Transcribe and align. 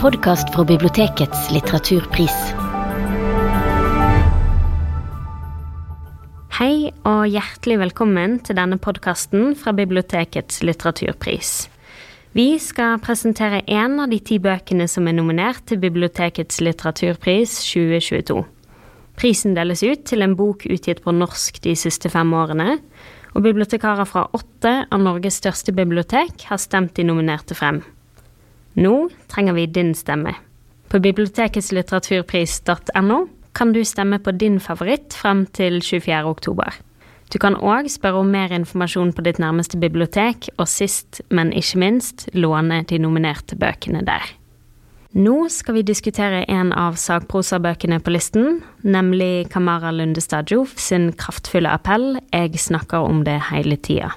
podkast 0.00 0.48
fra 0.54 0.62
bibliotekets 0.64 1.50
litteraturpris. 1.52 2.36
Hei 6.56 6.88
og 7.04 7.26
hjertelig 7.28 7.76
velkommen 7.82 8.38
til 8.46 8.56
denne 8.56 8.78
podkasten 8.80 9.52
fra 9.60 9.74
bibliotekets 9.76 10.62
litteraturpris. 10.64 11.52
Vi 12.32 12.46
skal 12.64 12.96
presentere 13.04 13.60
én 13.68 14.00
av 14.00 14.08
de 14.08 14.22
ti 14.24 14.40
bøkene 14.40 14.88
som 14.88 15.04
er 15.04 15.18
nominert 15.20 15.66
til 15.68 15.82
bibliotekets 15.84 16.62
litteraturpris 16.64 17.60
2022. 17.68 18.40
Prisen 19.20 19.52
deles 19.52 19.84
ut 19.84 20.08
til 20.08 20.24
en 20.24 20.38
bok 20.38 20.64
utgitt 20.64 21.04
på 21.04 21.12
norsk 21.12 21.60
de 21.68 21.76
siste 21.76 22.08
fem 22.08 22.32
årene, 22.32 22.78
og 23.36 23.44
bibliotekarer 23.44 24.08
fra 24.08 24.30
åtte 24.32 24.78
av 24.88 25.04
Norges 25.04 25.42
største 25.44 25.76
bibliotek 25.76 26.48
har 26.48 26.68
stemt 26.68 26.96
de 26.96 27.04
nominerte 27.04 27.52
frem. 27.52 27.84
Nå 28.80 29.10
trenger 29.28 29.52
vi 29.58 29.66
din 29.66 29.94
stemme. 29.94 30.34
På 30.88 30.98
bibliotekets 30.98 31.70
litteraturpris.no 31.72 33.18
kan 33.52 33.72
du 33.72 33.82
stemme 33.84 34.18
på 34.18 34.32
din 34.32 34.60
favoritt 34.60 35.14
frem 35.14 35.44
til 35.46 35.82
24. 35.82 36.24
oktober. 36.26 36.72
Du 37.30 37.38
kan 37.38 37.54
òg 37.54 37.86
spørre 37.92 38.24
om 38.24 38.30
mer 38.32 38.50
informasjon 38.54 39.12
på 39.14 39.22
ditt 39.22 39.38
nærmeste 39.38 39.78
bibliotek, 39.78 40.48
og 40.58 40.66
sist, 40.68 41.20
men 41.30 41.52
ikke 41.54 41.78
minst, 41.78 42.26
låne 42.34 42.82
de 42.90 42.98
nominerte 42.98 43.58
bøkene 43.58 44.02
der. 44.06 44.24
Nå 45.14 45.48
skal 45.50 45.74
vi 45.74 45.82
diskutere 45.86 46.44
en 46.50 46.72
av 46.72 46.98
sakprosabøkene 46.98 48.00
på 48.02 48.14
listen, 48.14 48.60
nemlig 48.82 49.50
Kamara 49.50 49.90
Lundestad 49.94 50.50
Joff 50.50 50.78
sin 50.78 51.12
kraftfulle 51.12 51.70
appell 51.70 52.18
'Jeg 52.32 52.58
snakker 52.58 52.98
om 52.98 53.24
det 53.24 53.40
hele 53.50 53.76
tida'. 53.76 54.14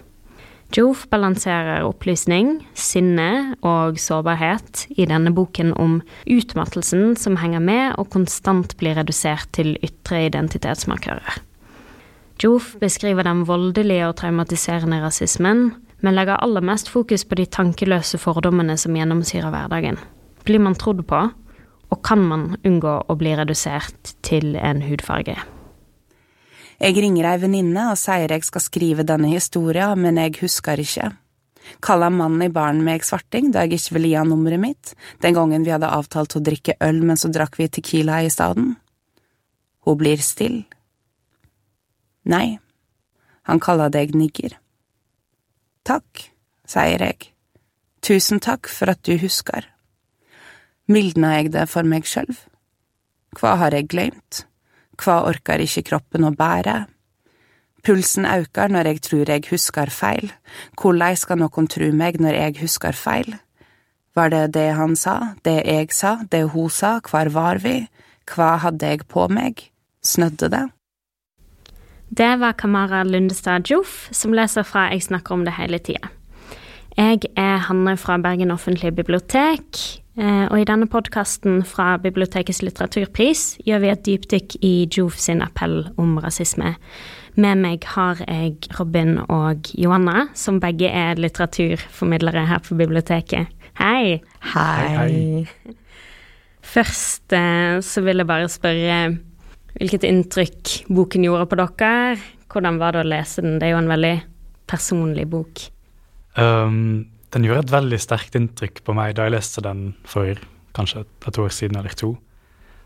Joof 0.73 1.03
balanserer 1.13 1.85
opplysning, 1.85 2.55
sinne 2.73 3.53
og 3.61 3.99
sårbarhet 4.01 4.87
i 4.97 5.05
denne 5.05 5.29
boken 5.35 5.69
om 5.77 5.99
utmattelsen 6.25 7.13
som 7.19 7.37
henger 7.37 7.61
med 7.61 7.99
og 8.01 8.09
konstant 8.15 8.73
blir 8.79 8.97
redusert 8.97 9.51
til 9.53 9.75
ytre 9.85 10.23
identitetsmarkører. 10.31 11.37
Joof 12.41 12.73
beskriver 12.81 13.27
den 13.27 13.45
voldelige 13.45 14.07
og 14.09 14.17
traumatiserende 14.17 14.97
rasismen, 15.03 15.67
men 16.01 16.17
legger 16.17 16.41
aller 16.41 16.65
mest 16.65 16.89
fokus 16.89 17.21
på 17.21 17.37
de 17.37 17.45
tankeløse 17.45 18.17
fordommene 18.17 18.73
som 18.81 18.97
gjennomsyrer 18.97 19.53
hverdagen. 19.53 20.01
Blir 20.43 20.59
man 20.59 20.73
trodd 20.73 21.05
på, 21.05 21.21
og 21.93 22.01
kan 22.01 22.25
man 22.25 22.55
unngå 22.65 22.97
å 23.05 23.19
bli 23.19 23.37
redusert 23.37 24.15
til 24.25 24.57
en 24.57 24.81
hudfarge? 24.81 25.37
Jeg 26.81 26.97
ringer 26.97 27.27
ei 27.29 27.41
venninne 27.41 27.89
og 27.91 27.99
sier 28.01 28.31
jeg 28.31 28.45
skal 28.45 28.63
skrive 28.63 29.05
denne 29.07 29.29
historia, 29.33 29.91
men 29.95 30.17
jeg 30.21 30.37
husker 30.41 30.79
ikke. 30.81 31.11
Kaller 31.83 32.11
mannen 32.11 32.43
i 32.43 32.51
baren 32.51 32.81
meg 32.83 33.05
svarting 33.07 33.51
da 33.53 33.63
jeg 33.63 33.79
ikke 33.79 33.97
ville 33.97 34.11
gi 34.11 34.17
han 34.19 34.31
nummeret 34.31 34.59
mitt, 34.59 34.93
den 35.23 35.35
gangen 35.37 35.63
vi 35.63 35.71
hadde 35.71 35.91
avtalt 35.91 36.35
å 36.35 36.43
drikke 36.43 36.75
øl, 36.83 37.01
men 37.05 37.19
så 37.19 37.31
drakk 37.31 37.57
vi 37.59 37.69
Tequila 37.71 38.21
i 38.23 38.31
stedet. 38.33 38.73
Hun 39.83 39.99
blir 39.99 40.19
stille. 40.23 40.65
Nei, 42.23 42.59
han 43.43 43.59
kaller 43.59 43.91
deg 43.91 44.13
nigger. 44.15 44.55
Takk, 45.83 46.29
sier 46.67 47.03
jeg. 47.03 47.33
Tusen 48.03 48.39
takk 48.43 48.69
for 48.71 48.91
at 48.91 49.03
du 49.03 49.17
husker. 49.19 49.67
Mildna 50.87 51.37
jeg 51.37 51.51
det 51.55 51.67
for 51.71 51.87
meg 51.87 52.07
sjølv? 52.07 52.45
Hva 53.39 53.55
har 53.59 53.75
jeg 53.75 53.89
glemt? 53.91 54.43
Hva 55.01 55.23
orker 55.29 55.63
ikke 55.63 55.85
kroppen 55.89 56.27
å 56.27 56.33
bære? 56.37 56.83
Pulsen 57.83 58.25
aukar 58.29 58.71
når 58.71 58.91
jeg 58.91 59.01
tror 59.03 59.29
jeg 59.29 59.47
husker 59.49 59.89
feil, 59.91 60.29
korleis 60.79 61.25
skal 61.25 61.41
noen 61.41 61.67
tru 61.67 61.89
meg 61.91 62.21
når 62.21 62.37
jeg 62.37 62.59
husker 62.61 62.95
feil? 62.95 63.33
Var 64.15 64.29
det 64.29 64.43
det 64.55 64.69
han 64.77 64.95
sa, 64.95 65.35
det 65.43 65.63
jeg 65.65 65.89
sa, 65.91 66.19
det 66.31 66.45
hun 66.53 66.69
sa, 66.71 66.99
hvor 67.03 67.31
var 67.33 67.59
vi, 67.63 67.81
hva 68.29 68.55
hadde 68.63 68.93
jeg 68.93 69.07
på 69.09 69.25
meg, 69.27 69.65
snødde 70.05 70.51
det? 70.53 70.63
Det 72.13 72.29
var 72.39 72.53
Kamara 72.53 73.01
Lundestad 73.03 73.67
Joff 73.67 74.07
som 74.13 74.35
leser 74.37 74.63
fra 74.63 74.91
Jeg 74.93 75.07
snakker 75.07 75.33
om 75.33 75.45
det 75.47 75.55
hele 75.57 75.79
tida. 75.81 76.11
Jeg 76.93 77.25
er 77.35 77.57
Hanne 77.65 77.97
fra 77.97 78.19
Bergen 78.21 78.53
offentlige 78.53 78.93
bibliotek, 78.93 80.02
og 80.13 80.59
i 80.61 80.65
denne 80.69 80.85
podkasten 80.85 81.63
fra 81.65 81.95
Bibliotekets 81.97 82.61
litteraturpris 82.61 83.57
gjør 83.65 83.79
vi 83.81 83.89
et 83.89 84.03
dypdykk 84.05 84.55
i 84.61 84.73
Joof 84.85 85.17
sin 85.17 85.41
appell 85.41 85.87
om 85.97 86.19
rasisme. 86.21 86.75
Med 87.33 87.57
meg 87.63 87.85
har 87.95 88.19
jeg 88.21 88.69
Robin 88.77 89.15
og 89.25 89.71
Johanna, 89.73 90.27
som 90.37 90.59
begge 90.61 90.91
er 90.91 91.17
litteraturformidlere 91.17 92.45
her 92.45 92.61
på 92.61 92.77
biblioteket. 92.77 93.49
Hei. 93.79 94.19
Hei. 94.53 94.91
Hei. 94.93 95.73
Først 96.63 97.33
eh, 97.33 97.79
så 97.81 98.03
vil 98.05 98.21
jeg 98.21 98.29
bare 98.29 98.51
spørre 98.51 98.99
hvilket 99.73 100.05
inntrykk 100.05 100.75
boken 100.93 101.25
gjorde 101.25 101.49
på 101.49 101.59
dere. 101.59 102.19
Hvordan 102.53 102.77
var 102.77 102.93
det 102.93 103.01
å 103.01 103.09
lese 103.09 103.41
den? 103.41 103.57
Det 103.57 103.67
er 103.67 103.73
jo 103.73 103.81
en 103.81 103.89
veldig 103.89 104.13
personlig 104.69 105.25
bok. 105.31 105.65
Um, 106.37 107.09
den 107.33 107.47
gjorde 107.47 107.65
et 107.65 107.73
veldig 107.73 107.99
sterkt 108.01 108.37
inntrykk 108.37 108.83
på 108.85 108.95
meg 108.97 109.15
da 109.17 109.25
jeg 109.27 109.35
leste 109.35 109.63
den 109.65 109.93
for 110.05 110.37
kanskje 110.77 111.03
et, 111.03 111.39
år 111.39 111.51
siden 111.53 111.79
eller 111.79 111.95
to. 111.97 112.13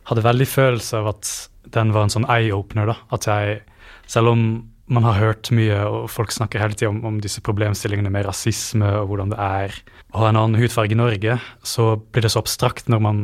Hadde 0.08 0.24
veldig 0.24 0.47
følelse 0.47 1.02
av 1.02 1.12
at 1.16 1.31
den 1.75 1.91
var 1.96 2.08
en 2.08 2.13
sånn 2.13 2.28
eye-opener. 2.31 2.94
da, 2.94 2.96
At 3.12 3.28
jeg, 3.28 3.62
selv 4.07 4.31
om 4.31 4.44
man 4.88 5.03
har 5.03 5.19
hørt 5.19 5.50
mye, 5.52 5.81
og 5.84 6.07
folk 6.12 6.31
snakker 6.31 6.62
hele 6.63 6.78
tida 6.78 6.94
om, 6.94 7.02
om, 7.07 7.18
disse 7.19 7.44
problemstillingene 7.44 8.12
med 8.12 8.28
rasisme 8.28 8.88
og 9.02 9.09
hvordan 9.09 9.34
det 9.34 9.40
er 9.44 9.75
å 10.16 10.22
ha 10.22 10.30
en 10.30 10.40
annen 10.40 10.59
hudfarge 10.62 10.96
i 10.96 11.00
Norge, 11.00 11.36
så 11.59 11.90
blir 12.00 12.24
det 12.24 12.31
så 12.31 12.40
abstrakt 12.40 12.88
når 12.88 13.03
man 13.03 13.18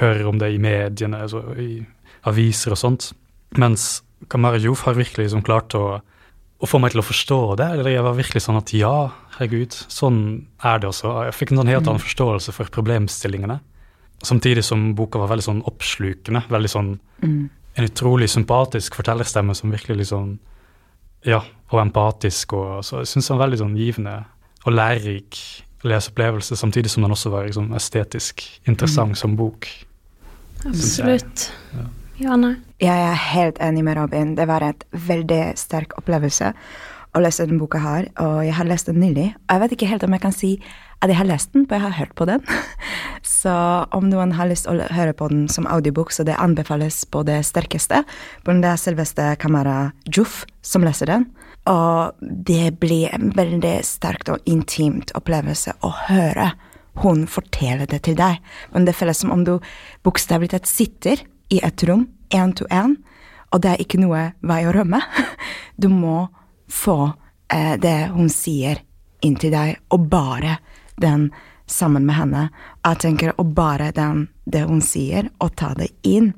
hører 0.00 0.26
om 0.26 0.40
det 0.42 0.50
i 0.50 0.58
mediene, 0.62 1.22
altså 1.22 1.44
i 1.54 1.84
aviser 2.26 2.74
og 2.74 2.80
sånt. 2.80 3.12
Mens 3.60 4.02
Kamara 4.32 4.58
Jouf 4.58 4.82
har 4.88 4.98
virkelig 4.98 5.28
liksom 5.28 5.46
klart 5.46 5.76
å 5.78 6.00
å 6.62 6.68
få 6.68 6.80
meg 6.80 6.94
til 6.94 7.02
å 7.02 7.06
forstå 7.06 7.38
det. 7.60 7.68
Eller 7.76 7.94
jeg 7.94 8.06
var 8.06 8.16
virkelig 8.18 8.44
sånn 8.46 8.60
at 8.60 8.72
ja, 8.76 8.94
herregud, 9.36 9.76
sånn 9.92 10.18
er 10.64 10.80
det 10.82 10.90
også. 10.90 11.12
Jeg 11.28 11.36
fikk 11.36 11.52
en 11.52 11.62
sånn 11.62 11.72
helt 11.72 11.86
annen 11.88 12.00
mm. 12.00 12.06
forståelse 12.06 12.54
for 12.56 12.72
problemstillingene. 12.74 13.58
Samtidig 14.24 14.64
som 14.64 14.92
boka 14.96 15.20
var 15.20 15.32
veldig 15.34 15.46
sånn 15.48 15.64
oppslukende. 15.68 16.44
veldig 16.48 16.72
sånn 16.72 16.96
mm. 17.24 17.42
En 17.74 17.88
utrolig 17.88 18.28
sympatisk 18.30 18.94
fortellerstemme 18.94 19.54
som 19.58 19.72
virkelig 19.74 20.04
liksom 20.04 20.36
Ja, 21.26 21.40
og 21.72 21.80
empatisk. 21.80 22.52
og 22.52 22.84
så 22.84 23.02
Jeg 23.02 23.10
syns 23.10 23.28
den 23.28 23.38
var 23.38 23.46
veldig 23.48 23.62
sånn 23.64 23.76
givende 23.76 24.14
og 24.64 24.72
lærerik 24.72 25.40
leseopplevelse, 25.84 26.56
samtidig 26.56 26.90
som 26.90 27.02
den 27.04 27.12
også 27.12 27.30
var 27.30 27.44
liksom, 27.44 27.72
estetisk 27.76 28.40
interessant 28.64 29.12
mm. 29.12 29.18
som 29.20 29.34
bok. 29.36 29.68
Absolutt. 30.64 31.50
Ja. 31.74 31.84
Johanne? 32.14 32.60
Jeg 32.78 32.94
er 32.94 33.16
helt 33.34 33.56
enig 33.58 33.82
med 33.82 33.96
Robin. 33.98 34.34
Det 34.38 34.46
var 34.46 34.62
et 34.62 34.84
veldig 34.92 35.56
sterk 35.58 35.96
opplevelse 35.98 36.52
å 37.14 37.22
lese 37.22 37.46
denne 37.46 37.62
boka 37.62 37.78
her, 37.82 38.08
og 38.22 38.40
jeg 38.42 38.54
har 38.54 38.66
lest 38.66 38.90
den 38.90 39.00
nylig. 39.02 39.28
Og 39.34 39.54
jeg 39.54 39.62
vet 39.62 39.74
ikke 39.76 39.88
helt 39.90 40.04
om 40.06 40.14
jeg 40.14 40.22
kan 40.22 40.34
si 40.34 40.50
at 41.02 41.10
jeg 41.10 41.18
har 41.18 41.28
lest 41.28 41.52
den, 41.54 41.66
for 41.66 41.76
jeg 41.76 41.84
har 41.84 41.96
hørt 41.98 42.14
på 42.18 42.26
den. 42.30 42.42
Så 43.26 43.54
om 43.94 44.06
noen 44.10 44.34
har 44.38 44.48
lyst 44.50 44.66
til 44.66 44.78
å 44.78 44.88
høre 44.94 45.14
på 45.16 45.28
den 45.30 45.48
som 45.52 45.66
audiobok, 45.70 46.12
så 46.14 46.24
det 46.26 46.36
anbefales 46.40 47.02
på 47.12 47.22
det 47.26 47.40
sterkeste. 47.46 48.02
For 48.44 48.62
det 48.62 48.70
er 48.70 48.80
selveste 48.80 49.26
kamera 49.42 49.76
Juff 50.06 50.42
som 50.64 50.86
leser 50.86 51.10
den. 51.10 51.26
Og 51.70 52.14
det 52.20 52.76
blir 52.80 53.12
en 53.16 53.34
veldig 53.36 53.76
sterkt 53.86 54.30
og 54.32 54.48
intimt 54.48 55.12
opplevelse 55.18 55.76
å 55.84 55.92
høre 56.06 56.52
hun 57.02 57.24
fortelle 57.26 57.88
det 57.90 58.04
til 58.06 58.16
deg. 58.18 58.40
Men 58.72 58.86
det 58.86 58.96
føles 58.96 59.20
som 59.20 59.32
om 59.34 59.44
du 59.44 59.56
bokstavelig 60.06 60.52
talt 60.54 60.70
sitter 60.70 61.24
i 61.54 61.60
et 61.62 61.84
rom, 61.88 62.06
én 62.34 62.54
to 62.56 62.66
én, 62.70 62.96
og 63.54 63.62
det 63.62 63.74
er 63.74 63.82
ikke 63.84 64.00
noe 64.02 64.32
vei 64.42 64.64
å 64.66 64.74
rømme. 64.74 65.02
Du 65.76 65.88
må 65.90 66.28
få 66.70 67.12
eh, 67.50 67.74
det 67.82 68.10
hun 68.14 68.28
sier, 68.30 68.78
inn 69.26 69.34
til 69.40 69.50
deg, 69.54 69.80
og 69.90 70.06
bare 70.12 70.58
den 71.00 71.30
sammen 71.66 72.04
med 72.06 72.14
henne. 72.18 72.44
Jeg 72.84 73.00
tenker 73.02 73.32
å 73.40 73.46
bare 73.56 73.88
den, 73.96 74.28
det 74.46 74.62
hun 74.68 74.82
sier, 74.84 75.32
og 75.42 75.56
ta 75.58 75.72
det 75.74 75.90
inn, 76.06 76.30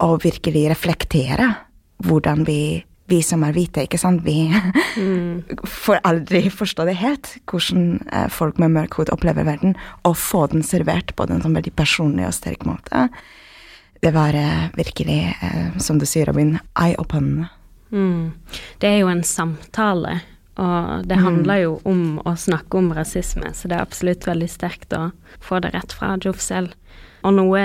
og 0.00 0.22
virkelig 0.24 0.70
reflektere 0.72 1.50
hvordan 2.02 2.46
vi 2.48 2.62
vi 3.10 3.18
som 3.20 3.42
er 3.44 3.52
hvite, 3.52 3.82
ikke 3.84 3.98
sant, 4.00 4.22
vi 4.24 4.46
mm. 4.48 5.58
får 5.84 5.98
aldri 6.08 6.46
forstå 6.54 6.86
det 6.88 6.94
helt, 7.02 7.34
hvordan 7.50 7.98
eh, 8.08 8.28
folk 8.32 8.60
med 8.62 8.72
mørk 8.72 8.96
hud 8.96 9.12
opplever 9.12 9.44
verden, 9.44 9.74
og 10.08 10.16
få 10.16 10.46
den 10.54 10.64
servert 10.64 11.12
på 11.18 11.26
en 11.26 11.42
sånn 11.42 11.58
veldig 11.58 11.74
personlig 11.76 12.28
og 12.30 12.36
sterk 12.38 12.64
måte 12.64 13.10
det 14.02 14.10
var 14.14 14.36
virkelig, 14.74 15.20
eh, 15.42 15.78
som 15.78 15.98
du 15.98 16.06
sier, 16.06 16.26
Robin, 16.26 16.56
eye-openende. 16.74 17.48
Mm. 17.92 18.32
Det 18.78 18.88
er 18.88 18.98
jo 19.02 19.10
en 19.12 19.22
samtale, 19.22 20.16
og 20.58 21.06
det 21.06 21.18
mm. 21.18 21.24
handler 21.24 21.60
jo 21.62 21.74
om 21.88 22.04
å 22.26 22.34
snakke 22.36 22.80
om 22.80 22.90
rasisme, 22.96 23.52
så 23.54 23.70
det 23.70 23.78
er 23.78 23.84
absolutt 23.84 24.26
veldig 24.26 24.48
sterkt 24.50 24.96
å 24.96 25.10
få 25.44 25.60
det 25.62 25.70
rett 25.76 25.94
fra 25.94 26.16
Joff 26.18 26.40
selv. 26.42 26.74
Og 27.22 27.36
noe 27.36 27.62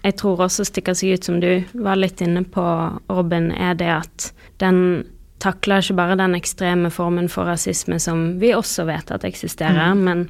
jeg 0.00 0.16
tror 0.16 0.46
også 0.46 0.64
stikker 0.64 0.96
seg 0.96 1.16
ut, 1.16 1.26
som 1.26 1.40
du 1.42 1.64
var 1.72 1.98
litt 2.00 2.22
inne 2.24 2.44
på, 2.48 2.64
Robin, 3.10 3.50
er 3.52 3.74
det 3.76 3.90
at 3.92 4.30
den 4.62 5.02
takler 5.40 5.82
ikke 5.82 5.96
bare 5.98 6.16
den 6.20 6.36
ekstreme 6.36 6.90
formen 6.92 7.28
for 7.32 7.48
rasisme 7.48 7.98
som 8.00 8.38
vi 8.40 8.52
også 8.56 8.86
vet 8.88 9.12
at 9.12 9.24
eksisterer, 9.28 9.94
mm. 9.96 10.02
men 10.04 10.26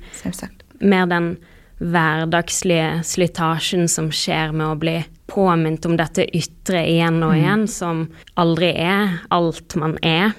mer 0.80 1.06
den 1.10 1.32
hverdagslige 1.80 3.00
slitasjen 3.06 3.88
som 3.88 4.10
skjer 4.14 4.52
med 4.54 4.68
å 4.68 4.78
bli 4.78 4.98
påminnet 5.31 5.87
om 5.87 5.97
dette 5.99 6.27
ytre 6.37 6.82
igjen 6.91 7.23
og 7.27 7.37
igjen, 7.38 7.67
som 7.71 8.05
aldri 8.41 8.73
er 8.75 9.21
alt 9.32 9.77
man 9.81 9.97
er. 10.03 10.35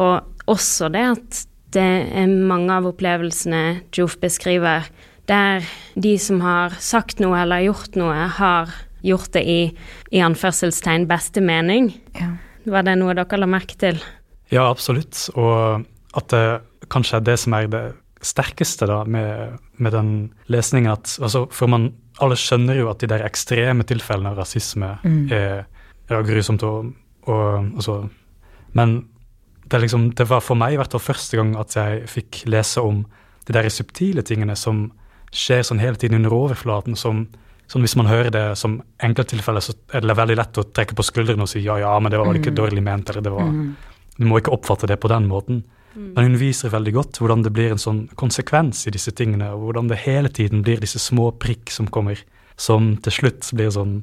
Og 0.00 0.48
også 0.48 0.90
det 0.92 1.04
at 1.12 1.44
det 1.76 1.86
er 2.16 2.32
mange 2.32 2.72
av 2.72 2.88
opplevelsene 2.88 3.82
Joof 3.92 4.16
beskriver, 4.22 4.88
der 5.28 5.64
de 6.00 6.14
som 6.20 6.40
har 6.40 6.76
sagt 6.80 7.20
noe 7.20 7.36
eller 7.42 7.66
gjort 7.66 7.98
noe, 8.00 8.28
har 8.38 8.72
gjort 9.04 9.34
det 9.36 9.44
i, 9.44 9.60
i 10.10 10.22
anførselstegn 10.24 11.06
beste 11.10 11.42
mening. 11.44 11.92
Ja. 12.18 12.32
Var 12.68 12.88
det 12.88 12.96
noe 13.00 13.14
dere 13.16 13.40
la 13.40 13.48
merke 13.48 13.76
til? 13.80 14.00
Ja, 14.52 14.66
absolutt. 14.68 15.28
Og 15.36 15.84
at 16.16 16.32
det 16.32 16.88
kanskje 16.92 17.20
er 17.20 17.26
det 17.28 17.36
som 17.44 17.56
er 17.56 17.68
det 17.72 17.84
sterkeste 18.24 18.88
da, 18.90 19.02
med, 19.04 19.58
med 19.78 19.94
den 19.94 20.10
lesningen. 20.50 20.90
At, 20.96 21.14
altså, 21.22 21.44
for 21.54 21.70
man, 21.70 21.92
alle 22.24 22.38
skjønner 22.38 22.78
jo 22.80 22.88
at 22.90 23.02
de 23.02 23.10
der 23.10 23.26
ekstreme 23.26 23.86
tilfellene 23.88 24.32
av 24.32 24.40
rasisme 24.42 24.94
er, 25.34 25.64
er 26.08 26.26
grusomt. 26.26 26.64
Og, 26.66 26.92
og, 27.28 27.70
altså, 27.78 28.00
men 28.78 28.98
det, 29.68 29.80
liksom, 29.84 30.10
det 30.16 30.28
var 30.30 30.44
for 30.44 30.58
meg 30.58 30.74
i 30.74 30.80
hvert 30.80 30.94
fall 30.94 31.04
første 31.04 31.38
gang 31.38 31.54
at 31.60 31.76
jeg 31.76 32.06
fikk 32.10 32.42
lese 32.50 32.82
om 32.84 33.04
de 33.48 33.56
der 33.56 33.68
subtile 33.72 34.24
tingene 34.26 34.56
som 34.56 34.88
skjer 35.34 35.64
sånn 35.66 35.82
hele 35.82 36.00
tiden 36.00 36.20
under 36.20 36.34
overflaten. 36.34 36.96
som 36.96 37.26
sånn 37.68 37.84
Hvis 37.84 37.96
man 38.00 38.08
hører 38.08 38.30
det 38.32 38.46
som 38.56 38.78
enkelttilfeller, 39.04 39.60
så 39.60 39.74
er 39.92 40.00
det 40.00 40.16
veldig 40.16 40.36
lett 40.40 40.60
å 40.60 40.64
trekke 40.72 40.96
på 40.96 41.04
skuldrene 41.04 41.44
og 41.44 41.50
si 41.50 41.60
ja, 41.60 41.76
ja, 41.82 41.92
men 42.00 42.12
det 42.12 42.20
var 42.20 42.30
vel 42.30 42.40
ikke 42.40 42.56
dårlig 42.56 42.82
ment, 42.84 43.10
eller 43.10 43.24
det 43.24 43.32
var 43.34 43.50
Du 44.18 44.26
må 44.26 44.40
ikke 44.40 44.54
oppfatte 44.54 44.88
det 44.90 44.98
på 45.00 45.10
den 45.12 45.28
måten. 45.30 45.62
Men 45.98 46.28
hun 46.28 46.36
viser 46.38 46.70
veldig 46.70 46.92
godt 46.94 47.18
hvordan 47.18 47.42
det 47.42 47.52
blir 47.54 47.72
en 47.74 47.80
sånn 47.80 48.04
konsekvens 48.18 48.84
i 48.86 48.92
disse 48.94 49.10
tingene, 49.18 49.48
og 49.54 49.66
hvordan 49.66 49.88
det 49.90 50.02
hele 50.04 50.30
tiden 50.30 50.62
blir 50.66 50.78
disse 50.82 51.00
små 51.02 51.30
prikk 51.42 51.72
som 51.74 51.88
kommer, 51.90 52.20
som 52.58 52.92
til 53.02 53.14
slutt 53.20 53.50
blir 53.56 53.72
sånn 53.74 54.00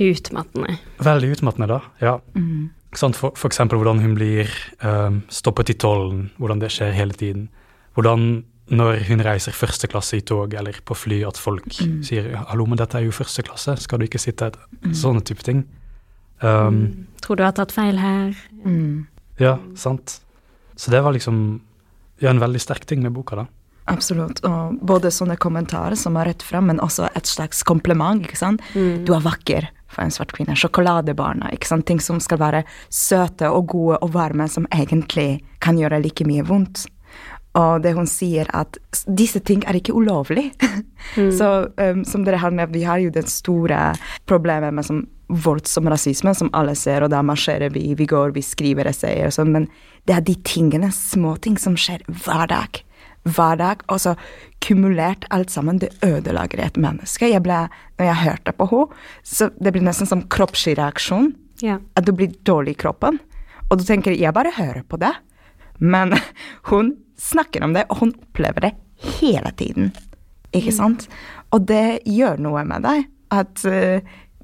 Utmattende. 0.00 0.78
Veldig 1.04 1.34
utmattende, 1.34 1.66
da. 1.68 1.80
ja. 2.00 2.14
Sant? 2.96 3.18
For, 3.20 3.34
for 3.36 3.50
eksempel 3.50 3.76
hvordan 3.76 4.00
hun 4.00 4.14
blir 4.16 4.48
um, 4.80 5.18
stoppet 5.28 5.68
i 5.68 5.76
tollen, 5.76 6.30
hvordan 6.40 6.62
det 6.62 6.70
skjer 6.72 6.94
hele 6.96 7.12
tiden. 7.12 7.50
Hvordan 7.92 8.42
når 8.72 9.02
hun 9.10 9.20
reiser 9.20 9.52
første 9.52 9.90
klasse 9.92 10.16
i 10.16 10.24
tog 10.24 10.54
eller 10.56 10.78
på 10.88 10.96
fly, 10.96 11.18
at 11.28 11.36
folk 11.36 11.66
sier 12.06 12.30
'hallo, 12.48 12.64
men 12.64 12.78
dette 12.80 12.96
er 12.96 13.04
jo 13.04 13.12
første 13.12 13.42
klasse, 13.44 13.76
skal 13.84 13.98
du 13.98 14.06
ikke 14.06 14.22
sitte 14.22 14.48
her?' 14.48 14.94
Sånne 14.96 15.20
type 15.20 15.44
ting. 15.44 15.66
Um, 16.40 17.06
Tror 17.20 17.36
du 17.36 17.44
har 17.44 17.52
tatt 17.52 17.72
feil 17.72 17.98
her? 17.98 18.32
Mm. 18.64 19.06
Ja, 19.40 19.58
sant. 19.78 20.20
Så 20.76 20.90
det 20.90 21.00
var 21.04 21.14
liksom 21.14 21.60
ja, 22.22 22.30
en 22.30 22.40
veldig 22.42 22.60
sterk 22.60 22.86
ting 22.86 23.02
med 23.02 23.12
boka, 23.12 23.36
da. 23.36 23.46
Absolutt. 23.90 24.40
Og 24.46 24.78
både 24.86 25.10
sånne 25.10 25.36
kommentarer 25.42 25.98
som 25.98 26.16
er 26.20 26.30
rett 26.30 26.42
frem, 26.46 26.68
men 26.70 26.80
også 26.82 27.08
et 27.18 27.26
slags 27.26 27.64
kompliment. 27.66 28.22
ikke 28.22 28.38
sant? 28.38 28.62
Du 28.74 29.10
er 29.14 29.24
vakker 29.24 29.68
for 29.92 30.04
en 30.04 30.14
svart 30.14 30.32
kvinne. 30.36 30.56
Sjokoladebarna. 30.56 31.50
ikke 31.52 31.68
sant? 31.68 31.86
Ting 31.86 32.00
som 32.00 32.20
skal 32.22 32.40
være 32.40 32.62
søte 32.88 33.50
og 33.50 33.66
gode 33.74 33.98
og 34.00 34.14
varme, 34.14 34.48
som 34.48 34.68
egentlig 34.70 35.42
kan 35.60 35.78
gjøre 35.80 36.02
like 36.02 36.26
mye 36.28 36.46
vondt. 36.46 36.86
Og 37.58 37.82
det 37.84 37.92
hun 37.92 38.08
sier, 38.08 38.48
at 38.56 38.78
disse 39.06 39.42
ting 39.44 39.64
er 39.68 39.76
ikke 39.76 39.92
ulovlig. 39.92 40.52
Så 41.38 41.50
um, 41.76 42.04
som 42.08 42.24
dere 42.24 42.40
har 42.40 42.54
nevnt, 42.54 42.72
vi 42.72 42.86
har 42.88 43.02
jo 43.02 43.10
det 43.12 43.26
store 43.28 43.90
problemet 44.30 44.72
med 44.72 44.86
som 44.88 45.02
voldsom 45.32 45.88
rasisme, 45.88 46.34
som 46.36 46.50
alle 46.56 46.74
ser, 46.78 47.02
og 47.06 47.10
da 47.12 47.22
marsjerer 47.24 47.72
vi, 47.72 47.94
vi 47.96 48.06
går, 48.10 48.34
vi 48.36 48.42
skriver 48.44 48.88
essayer 48.90 49.30
og 49.30 49.34
sånn, 49.36 49.52
men 49.54 49.68
det 50.08 50.16
er 50.16 50.24
de 50.26 50.34
tingene, 50.46 50.90
småting, 50.92 51.56
som 51.60 51.76
skjer 51.78 52.02
hver 52.24 52.48
dag. 52.50 52.80
Hver 53.22 53.58
dag, 53.60 53.82
og 53.92 54.00
så 54.02 54.16
kumulert 54.64 55.24
alt 55.30 55.52
sammen, 55.54 55.78
det 55.78 55.92
ødelager 56.02 56.58
et 56.64 56.78
menneske. 56.80 57.28
Jeg 57.30 57.42
ble, 57.44 57.60
når 58.00 58.08
jeg 58.08 58.20
hørte 58.24 58.54
på 58.58 58.66
henne, 58.72 59.02
så 59.22 59.48
det 59.62 59.72
blir 59.74 59.84
nesten 59.86 60.10
som 60.10 60.24
kroppslig 60.32 60.76
reaksjon 60.80 61.32
Ja. 61.62 61.78
at 61.94 62.04
du 62.04 62.12
blir 62.12 62.32
dårlig 62.44 62.74
i 62.74 62.80
kroppen. 62.82 63.20
Og 63.70 63.78
du 63.78 63.84
tenker, 63.86 64.12
jeg 64.18 64.34
bare 64.34 64.50
hører 64.56 64.82
på 64.82 64.98
det. 64.98 65.12
Men 65.78 66.16
hun 66.70 66.96
snakker 67.16 67.62
om 67.64 67.72
det, 67.78 67.86
og 67.90 68.02
hun 68.02 68.12
opplever 68.26 68.66
det 68.66 68.72
hele 69.20 69.52
tiden. 69.56 69.92
Ikke 70.52 70.74
sant? 70.74 71.06
Og 71.54 71.64
det 71.70 72.02
gjør 72.04 72.42
noe 72.42 72.64
med 72.66 72.82
deg. 72.84 73.06
At 73.32 73.62
eh, 73.64 74.02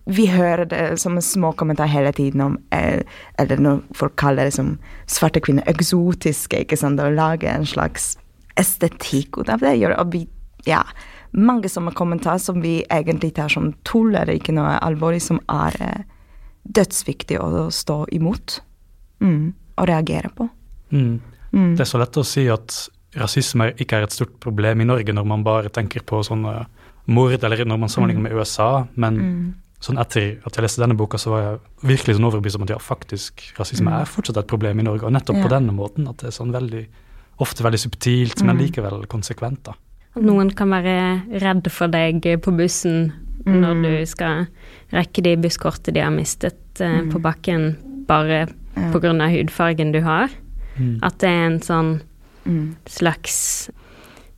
vi 0.08 0.24
hører 0.32 0.64
det 0.64 0.82
som 1.00 1.18
små 1.20 1.52
kommentar 1.52 1.90
hele 1.92 2.12
tiden 2.16 2.40
om 2.40 2.58
eh, 2.72 3.02
Eller 3.38 3.60
når 3.60 3.82
folk 3.94 4.16
kaller 4.16 4.48
det 4.48 4.54
som 4.56 4.78
svarte 5.06 5.42
kvinner 5.44 5.68
eksotiske, 5.68 6.64
ikke 6.64 6.78
sant? 6.80 7.00
Og 7.00 7.12
lager 7.12 7.52
en 7.52 7.68
slags 7.68 8.16
estetikk 8.58 9.38
ut 9.38 9.52
av 9.52 9.60
det. 9.62 9.74
Og 9.92 10.12
vi, 10.14 10.24
ja, 10.66 10.82
mange 11.36 11.68
sånne 11.68 11.92
kommentarer 11.96 12.40
som 12.42 12.62
vi 12.64 12.80
egentlig 12.88 13.34
tar 13.36 13.52
som 13.52 13.72
tull, 13.84 14.14
eller 14.14 14.34
ikke 14.38 14.56
noe 14.56 14.78
alvorlig, 14.80 15.20
som 15.28 15.42
er 15.52 15.76
eh, 15.84 16.06
dødsviktig 16.64 17.38
å 17.40 17.68
stå 17.72 18.00
imot 18.16 18.58
mm, 19.20 19.44
og 19.76 19.88
reagere 19.92 20.32
på. 20.34 20.48
Mm. 20.90 21.20
Det 21.52 21.84
er 21.84 21.88
så 21.88 22.00
lett 22.00 22.16
å 22.16 22.26
si 22.26 22.48
at 22.52 22.88
rasisme 23.18 23.70
ikke 23.76 24.00
er 24.00 24.08
et 24.08 24.16
stort 24.16 24.34
problem 24.40 24.82
i 24.82 24.88
Norge 24.88 25.14
når 25.16 25.24
man 25.28 25.44
bare 25.44 25.72
tenker 25.72 26.04
på 26.04 26.20
sånne 26.24 26.64
mord, 27.08 27.40
eller 27.44 27.64
når 27.64 27.80
man 27.80 27.92
sammenligner 27.92 28.28
med 28.28 28.36
USA, 28.36 28.86
men 29.00 29.16
sånn 29.80 29.98
etter 30.02 30.40
at 30.46 30.56
jeg 30.56 30.64
leste 30.64 30.82
denne 30.82 30.96
boka, 30.98 31.18
så 31.18 31.30
var 31.30 31.42
jeg 31.44 31.58
virkelig 31.92 32.16
sånn 32.16 32.26
overbevist 32.26 32.58
om 32.58 32.64
at 32.66 32.72
ja, 32.74 32.78
faktisk, 32.82 33.44
rasisme 33.58 33.92
er 33.94 34.08
fortsatt 34.10 34.40
et 34.42 34.48
problem 34.50 34.80
i 34.80 34.86
Norge, 34.88 35.06
og 35.06 35.12
nettopp 35.14 35.38
på 35.44 35.52
denne 35.52 35.74
måten, 35.74 36.08
at 36.10 36.18
det 36.18 36.32
er 36.32 36.34
sånn 36.34 36.50
veldig, 36.54 36.86
ofte 37.38 37.62
veldig 37.62 37.78
subtilt, 37.84 38.42
men 38.42 38.58
likevel 38.58 39.06
konsekvent, 39.06 39.62
da. 39.70 39.76
At 40.16 40.24
noen 40.26 40.50
kan 40.56 40.72
være 40.72 40.96
redd 41.38 41.68
for 41.70 41.86
deg 41.92 42.24
på 42.42 42.54
bussen 42.58 43.12
når 43.46 43.82
du 43.84 43.92
skal 44.10 44.46
rekke 44.92 45.22
de 45.22 45.36
busskortet 45.40 45.94
de 45.94 46.02
har 46.02 46.10
mistet 46.12 46.82
eh, 46.82 47.04
på 47.08 47.20
bakken 47.22 47.70
bare 48.08 48.48
Ja. 48.78 48.90
av 48.94 49.30
hudfargen 49.30 49.92
du 49.92 50.00
har. 50.02 50.28
Mm. 50.76 50.98
At 51.02 51.18
det 51.18 51.28
er 51.28 51.46
en 51.46 51.60
sånn 51.60 52.00
Mm. 52.46 52.76
slags 52.86 53.68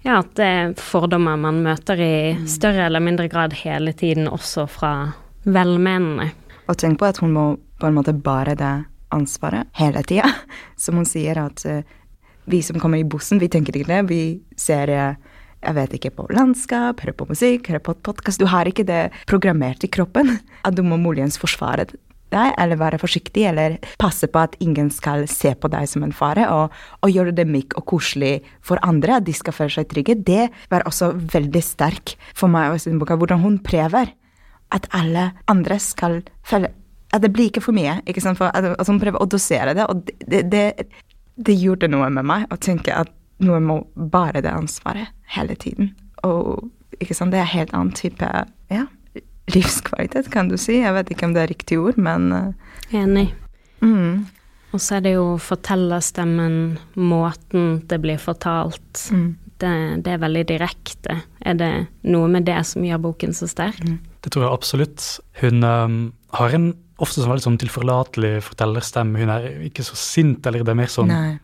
Ja, 0.03 0.19
at 0.21 0.35
det 0.35 0.45
er 0.45 0.73
fordommer 0.75 1.37
man 1.39 1.63
møter 1.63 2.01
i 2.01 2.47
større 2.49 2.87
eller 2.87 3.01
mindre 3.01 3.29
grad 3.29 3.53
hele 3.53 3.93
tiden, 3.93 4.27
også 4.27 4.67
fra 4.67 5.13
velmenende. 5.45 6.31
Og 6.69 6.79
tenk 6.79 7.01
på 7.01 7.09
at 7.09 7.21
hun 7.23 7.35
må 7.35 7.47
på 7.81 7.89
en 7.89 7.97
måte 7.97 8.15
bære 8.15 8.57
det 8.61 8.75
ansvaret 9.15 9.71
hele 9.79 10.03
tida. 10.07 10.29
Som 10.83 11.01
hun 11.01 11.09
sier 11.09 11.41
at 11.43 11.65
uh, 11.67 11.81
vi 12.51 12.63
som 12.65 12.81
kommer 12.83 12.99
i 12.99 13.07
bussen, 13.07 13.41
vi 13.41 13.51
tenker 13.53 13.77
ikke 13.77 13.91
det. 13.91 14.01
Vi 14.11 14.23
ser 14.59 14.91
eh, 14.91 15.19
jeg 15.61 15.77
vet 15.77 15.97
ikke, 15.97 16.11
på 16.17 16.25
landskap, 16.35 17.03
hører 17.05 17.15
på 17.15 17.27
musikk, 17.29 17.69
hører 17.69 17.83
på 17.85 17.95
podkast. 18.09 18.41
Du 18.41 18.49
har 18.49 18.67
ikke 18.67 18.87
det 18.89 19.11
programmert 19.31 19.85
i 19.85 19.91
kroppen. 19.93 20.39
At 20.67 20.75
du 20.75 20.83
må 20.83 20.99
muligens 20.99 21.39
forsvare 21.39 21.87
deg, 22.31 22.55
eller 22.63 22.81
være 22.81 23.01
forsiktig, 23.03 23.45
eller 23.51 23.77
passe 23.99 24.29
på 24.31 24.39
at 24.39 24.53
ingen 24.63 24.87
skal 24.95 25.25
se 25.27 25.51
på 25.59 25.67
deg 25.73 25.89
som 25.91 26.05
en 26.07 26.15
fare, 26.15 26.45
og, 26.55 26.77
og 27.03 27.11
gjøre 27.11 27.35
det 27.35 27.47
mykt 27.51 27.75
og 27.75 27.89
koselig 27.91 28.37
for 28.63 28.79
andre, 28.87 29.19
at 29.19 29.27
de 29.27 29.35
skal 29.35 29.57
føle 29.57 29.75
seg 29.75 29.89
trygge. 29.91 30.15
Det 30.15 30.47
var 30.71 30.87
også 30.87 31.11
veldig 31.19 31.63
sterk 31.67 32.15
for 32.31 32.53
meg 32.53 32.79
i 32.79 32.85
den 32.85 33.03
boka, 33.03 33.19
hvordan 33.19 33.43
hun 33.43 33.59
prøver 33.67 34.15
at 34.75 34.87
alle 34.97 35.31
andre 35.51 35.79
skal 35.83 36.23
føle 36.47 36.71
At 37.11 37.25
det 37.25 37.33
blir 37.35 37.49
ikke 37.51 37.63
for 37.65 37.75
mye. 37.75 37.97
ikke 38.07 38.23
sant? 38.23 38.39
For 38.39 38.55
at, 38.55 38.87
hun 38.87 39.01
prøver 39.03 39.19
å 39.19 39.27
dosere 39.27 39.75
det, 39.75 39.87
og 39.91 40.05
det, 40.31 40.45
det, 40.47 40.87
det, 41.35 41.57
gjorde 41.59 41.89
noe 41.91 42.07
med 42.11 42.23
meg 42.23 42.45
å 42.55 42.59
tenke 42.61 42.95
at 42.95 43.11
noen 43.43 43.67
må 43.67 43.81
bære 43.95 44.45
det 44.45 44.53
ansvaret 44.53 45.11
hele 45.35 45.57
tiden. 45.59 45.91
Og 46.23 46.71
ikke 47.03 47.17
sant? 47.19 47.33
det 47.35 47.41
er 47.41 47.49
en 47.49 47.55
helt 47.57 47.75
annen 47.75 47.91
type 47.99 48.29
ja, 48.71 48.85
livskvalitet, 49.51 50.31
kan 50.31 50.53
du 50.53 50.55
si. 50.61 50.77
Jeg 50.79 50.95
vet 50.95 51.11
ikke 51.11 51.27
om 51.27 51.35
det 51.35 51.43
er 51.43 51.51
riktig 51.51 51.81
ord, 51.83 51.99
men 51.99 52.31
eh, 52.37 53.01
Enig. 53.03 53.33
mm, 53.83 54.27
Og 54.71 54.79
så 54.79 55.01
er 55.01 55.07
det 55.09 55.17
jo 55.17 55.33
fortellerstemmen, 55.43 56.79
måten 56.95 57.81
det 57.91 57.99
blir 58.05 58.23
fortalt. 58.23 59.09
mm, 59.11 59.31
Det, 59.59 59.75
det 60.05 60.15
er 60.15 60.23
veldig 60.23 60.47
direkte. 60.49 61.19
Er 61.43 61.59
det 61.59 61.73
noe 62.07 62.31
med 62.31 62.47
det 62.47 62.63
som 62.71 62.87
gjør 62.87 63.03
boken 63.11 63.35
så 63.35 63.51
sterk? 63.51 63.83
Det 64.21 64.33
tror 64.33 64.47
jeg 64.47 64.53
absolutt. 64.53 65.05
Hun 65.41 65.65
um, 65.65 66.01
har 66.37 66.57
en 66.57 66.71
ofte 67.01 67.23
sånn 67.23 67.33
veldig 67.33 67.47
sånn 67.47 67.61
tilforlatelig 67.63 68.33
fortellerstemme. 68.45 69.21
Hun 69.23 69.33
er 69.33 69.47
ikke 69.71 69.85
så 69.87 69.97
sint, 69.99 70.45
eller 70.47 70.65
det 70.67 70.75
er 70.75 70.81
mer 70.83 70.93
sånn 70.93 71.13
Nei. 71.13 71.39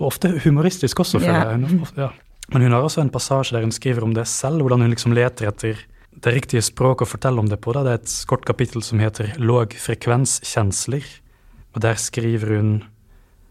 Og 0.00 0.06
ofte 0.14 0.30
humoristisk 0.46 1.02
også, 1.02 1.18
føler 1.20 1.34
yeah. 1.34 1.48
jeg. 1.50 1.68
Hun, 1.68 1.80
ofte, 1.84 2.06
ja. 2.06 2.46
Men 2.54 2.62
hun 2.64 2.72
har 2.72 2.86
også 2.86 3.02
en 3.02 3.12
passasje 3.12 3.52
der 3.52 3.66
hun 3.66 3.74
skriver 3.74 4.06
om 4.06 4.14
det 4.16 4.24
selv, 4.30 4.62
hvordan 4.64 4.86
hun 4.86 4.94
liksom 4.94 5.12
leter 5.12 5.50
etter 5.50 5.82
det 6.24 6.32
riktige 6.34 6.62
språket 6.64 7.04
å 7.04 7.10
fortelle 7.10 7.42
om 7.42 7.50
det 7.50 7.60
på. 7.62 7.74
Da. 7.76 7.82
Det 7.84 7.92
er 7.92 8.00
et 8.00 8.14
kort 8.30 8.46
kapittel 8.48 8.82
som 8.82 9.02
heter 9.02 9.34
'Låg 9.36 9.76
frekvenskjensler'. 9.76 11.10
Og 11.74 11.82
der 11.84 11.94
skriver 11.94 12.56
hun 12.56 12.72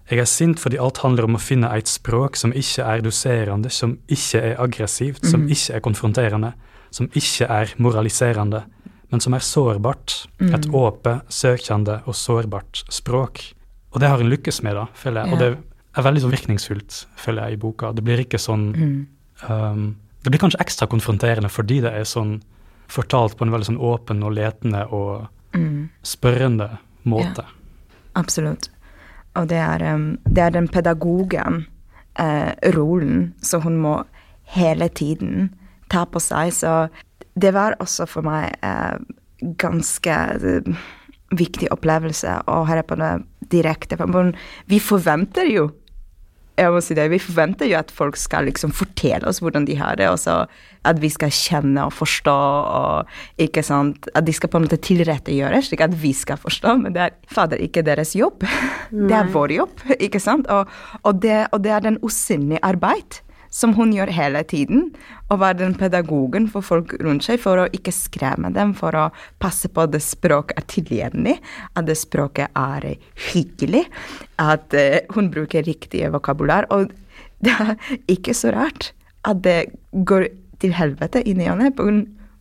jeg 0.09 0.19
er 0.19 0.25
sint 0.25 0.59
fordi 0.59 0.79
alt 0.81 0.97
handler 1.03 1.27
om 1.27 1.37
å 1.37 1.41
finne 1.41 1.69
et 1.77 1.87
språk 1.87 2.35
som 2.35 2.53
ikke 2.55 2.81
er 2.81 3.03
doserende, 3.05 3.69
som 3.69 3.99
ikke 4.09 4.41
er 4.41 4.55
aggressivt, 4.57 5.25
som 5.25 5.45
ikke 5.45 5.75
er 5.77 5.83
konfronterende, 5.85 6.53
som 6.91 7.07
ikke 7.13 7.45
er 7.49 7.73
moraliserende, 7.77 8.63
men 9.11 9.19
som 9.21 9.33
er 9.33 9.39
sårbart. 9.45 10.27
Et 10.41 10.67
åpent, 10.73 11.21
søkende 11.29 12.01
og 12.05 12.13
sårbart 12.15 12.83
språk. 12.89 13.41
Og 13.93 13.99
det 14.01 14.09
har 14.09 14.17
hun 14.21 14.29
lykkes 14.29 14.61
med, 14.63 14.75
da, 14.75 14.85
føler 14.93 15.23
jeg. 15.25 15.33
Og 15.33 15.39
det 15.39 15.47
er 15.97 16.05
veldig 16.05 16.21
sånn 16.21 16.31
virkningsfullt, 16.35 17.05
føler 17.17 17.47
jeg, 17.49 17.53
i 17.57 17.61
boka. 17.61 17.91
Det 17.93 18.03
blir 18.05 18.19
ikke 18.25 18.37
sånn 18.39 18.67
Mm. 18.75 19.07
um, 19.49 19.95
Det 20.23 20.31
blir 20.31 20.39
kanskje 20.39 20.59
ekstra 20.59 20.85
konfronterende 20.87 21.49
fordi 21.49 21.79
det 21.81 21.93
er 21.93 22.03
sånn 22.03 22.41
fortalt 22.89 23.37
på 23.37 23.45
en 23.45 23.51
veldig 23.51 23.65
sånn 23.69 23.79
åpen 23.79 24.23
og 24.23 24.33
letende 24.33 24.85
og 24.91 25.27
Mm. 25.55 25.89
spørrende 26.03 26.77
måte. 27.05 27.43
Absolutt. 28.15 28.69
Og 29.35 29.47
det 29.47 29.57
er, 29.57 29.93
um, 29.95 30.17
det 30.25 30.37
er 30.37 30.49
den 30.51 30.67
pedagogen, 30.67 31.65
uh, 32.19 32.51
rollen, 32.75 33.33
som 33.41 33.61
hun 33.61 33.77
må 33.81 34.03
hele 34.43 34.89
tiden 34.89 35.53
ta 35.91 36.05
på 36.09 36.21
seg. 36.23 36.53
Så 36.55 36.75
det 37.39 37.53
var 37.55 37.77
også 37.83 38.07
for 38.09 38.25
meg 38.25 38.55
eh, 38.65 38.97
ganske 39.61 40.15
eh, 40.37 40.87
viktig 41.35 41.69
opplevelse 41.73 42.41
å 42.49 42.63
høre 42.69 42.85
på 42.87 42.97
det 42.99 43.13
direkte. 43.53 43.99
Men 44.05 44.33
vi 44.69 44.81
forventer 44.83 45.49
jo 45.49 45.69
jeg 46.59 46.73
må 46.73 46.81
si 46.83 46.95
det, 46.97 47.05
Vi 47.13 47.21
forventer 47.23 47.69
jo 47.69 47.77
at 47.79 47.91
folk 47.93 48.17
skal 48.19 48.49
liksom 48.49 48.73
fortelle 48.75 49.27
oss 49.29 49.39
hvordan 49.39 49.63
de 49.67 49.77
har 49.79 49.95
det, 49.99 50.09
og 50.11 50.19
så 50.19 50.41
at 50.87 50.99
vi 50.99 51.09
skal 51.11 51.31
kjenne 51.31 51.85
og 51.87 51.93
forstå, 51.95 52.35
og 52.35 53.39
ikke 53.41 53.63
sant, 53.65 54.09
at 54.15 54.27
de 54.27 54.35
skal 54.35 54.51
på 54.51 54.59
en 54.59 54.65
måte 54.67 54.79
tilrettegjøre 54.83 55.61
slik 55.65 55.83
at 55.83 55.95
vi 56.01 56.13
skal 56.15 56.39
forstå, 56.39 56.75
men 56.83 56.95
det 56.95 57.05
er 57.05 57.15
fader 57.31 57.63
ikke 57.63 57.85
deres 57.87 58.15
jobb. 58.17 58.43
Det 59.09 59.15
er 59.15 59.27
vår 59.31 59.51
jobb, 59.53 59.81
ikke 60.01 60.19
sant? 60.19 60.47
Og, 60.49 60.69
og, 61.03 61.19
det, 61.21 61.43
og 61.53 61.61
det 61.63 61.71
er 61.75 61.83
den 61.85 61.99
usynlige 62.03 62.59
arbeid 62.65 63.19
som 63.49 63.73
hun 63.77 63.91
gjør 63.95 64.11
hele 64.13 64.41
tiden. 64.47 64.89
Å 65.29 65.37
være 65.41 65.61
den 65.63 65.75
pedagogen 65.77 66.47
for 66.51 66.65
folk 66.65 66.93
rundt 67.03 67.25
seg, 67.25 67.41
for 67.41 67.63
å 67.63 67.67
ikke 67.75 67.93
skremme 67.93 68.51
dem, 68.55 68.75
for 68.77 68.95
å 68.97 69.07
passe 69.41 69.71
på 69.71 69.85
at 69.85 69.93
det 69.95 70.03
språket 70.05 70.59
er 70.61 70.67
tilgjengelig, 70.71 71.37
at 71.73 71.89
det 71.89 71.97
språket 71.99 72.53
er 72.57 72.91
hyggelig, 73.29 73.85
at 74.41 74.77
uh, 74.77 75.01
hun 75.15 75.31
bruker 75.33 75.65
riktige 75.67 76.11
vokabular. 76.13 76.69
Og 76.73 76.93
det 77.43 77.55
er 77.55 77.75
ikke 78.11 78.35
så 78.37 78.53
rart 78.55 78.91
at 79.27 79.43
det 79.45 79.73
går 80.07 80.29
til 80.59 80.73
helvete 80.75 81.23
i 81.27 81.35
ny 81.37 81.49
og 81.51 81.61
ne. 81.61 81.73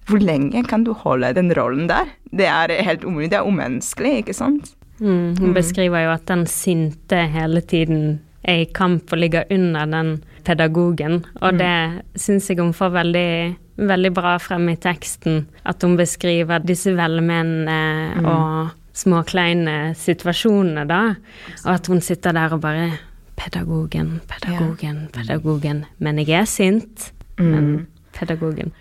Hvor 0.08 0.22
lenge 0.24 0.62
kan 0.64 0.86
du 0.86 0.94
holde 0.96 1.34
den 1.36 1.52
rollen 1.56 1.88
der? 1.90 2.08
Det 2.32 2.46
er 2.48 2.72
helt 2.84 3.04
umulig. 3.04 3.28
Det 3.32 3.40
er 3.40 3.48
umenneskelig, 3.48 4.22
ikke 4.22 4.36
sant? 4.36 4.72
Mm, 4.98 5.36
hun 5.38 5.52
beskriver 5.54 6.06
jo 6.06 6.14
at 6.16 6.24
den 6.26 6.46
sinte 6.50 7.20
hele 7.30 7.60
tiden 7.60 8.18
er 8.48 8.62
i 8.64 8.68
kamp 8.74 9.12
og 9.12 9.18
å 9.18 9.20
ligge 9.20 9.44
under 9.54 9.86
den 9.92 10.14
pedagogen, 10.48 11.20
og 11.42 11.52
Mm. 11.54 11.58
det 11.58 12.20
syns 12.22 12.48
jeg 12.48 12.58
hun 12.58 12.72
får 12.72 12.90
veldig, 12.94 13.56
veldig 13.78 14.12
bra 14.14 14.38
frem 14.38 14.68
i 14.72 14.76
teksten. 14.76 15.46
At 15.66 15.82
hun 15.82 15.96
beskriver 15.96 16.64
disse 16.64 16.94
velmenende 16.96 18.16
Mm. 18.16 18.26
og 18.26 18.70
småkleine 18.94 19.94
situasjonene, 19.94 20.86
da. 20.88 21.14
Og 21.66 21.74
at 21.74 21.86
hun 21.86 22.00
sitter 22.00 22.32
der 22.32 22.52
og 22.54 22.60
bare 22.60 22.98
Pedagogen, 23.38 24.20
pedagogen, 24.26 25.08
pedagogen. 25.12 25.84
Men 26.00 26.16
jeg 26.18 26.30
er 26.40 26.44
sint. 26.44 27.12
Mm. 27.38 27.50
Men 27.52 27.86
pedagogen. 28.12 28.72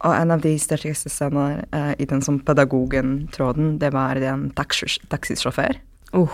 Og 0.00 0.14
en 0.16 0.30
av 0.32 0.40
de 0.40 0.56
sterkeste 0.58 1.08
scener 1.12 1.64
eh, 1.72 1.94
i 2.00 2.04
den 2.06 2.20
som 2.20 2.40
pedagogen-tråden, 2.40 3.78
det 3.78 3.92
var 3.92 4.16
en 4.16 4.50
taxi 4.50 4.86
taxisjåfør. 5.08 5.76
Oh. 6.12 6.28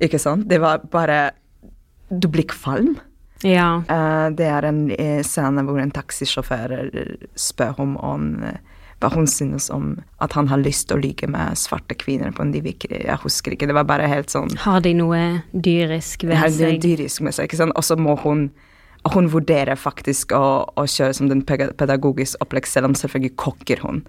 Ikke 0.00 0.18
sant? 0.18 0.48
Det 0.48 0.60
var 0.62 0.78
bare 0.90 1.32
Du 2.08 2.28
blir 2.28 2.48
kvalm. 2.48 2.98
ja. 3.42 3.82
Uh, 3.90 4.34
det 4.34 4.48
er 4.50 4.66
en 4.66 4.90
eh, 4.90 5.20
scene 5.22 5.62
hvor 5.62 5.78
en 5.78 5.94
taxisjåfør 5.94 6.74
eh, 6.88 7.28
spør 7.38 7.78
om, 7.84 7.96
om 8.02 8.24
hva 8.98 9.10
hun 9.14 9.28
synes 9.30 9.68
om 9.70 9.92
at 10.18 10.34
han 10.34 10.48
har 10.50 10.58
lyst 10.58 10.88
til 10.88 10.98
å 10.98 11.02
ligge 11.02 11.28
med 11.30 11.58
svarte 11.58 11.94
kvinner 11.94 12.32
på 12.34 12.42
en 12.42 12.50
divikri. 12.54 13.04
Jeg 13.04 13.22
husker 13.22 13.54
ikke. 13.54 13.68
Det 13.70 13.76
var 13.78 13.86
bare 13.86 14.08
helt 14.10 14.32
sånn 14.32 14.50
Har 14.64 14.82
de 14.82 14.90
noe 14.98 15.20
dyrisk 15.52 16.26
ved 16.26 16.34
er 16.34 16.50
seg? 16.50 16.80
dyrisk 16.82 17.22
med 17.22 17.36
seg, 17.36 17.46
ikke 17.46 17.60
sant. 17.60 17.76
Og 17.78 17.86
så 17.86 17.98
må 17.98 18.18
hun 18.24 18.48
hun 19.08 19.28
vurderer 19.30 19.78
faktisk 19.78 20.34
å, 20.36 20.66
å 20.76 20.84
kjøre 20.90 21.14
som 21.16 21.28
den 21.30 21.44
pedagogiske 21.46 21.78
pedagogisk 21.78 22.42
opplegg, 22.44 22.66
selv 22.68 22.90
om 22.90 22.96
selvfølgelig 22.98 23.36
kokker 23.40 23.80
hun 23.84 24.02